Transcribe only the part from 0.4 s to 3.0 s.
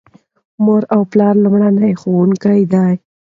مور او پلار لومړني ښوونکي دي.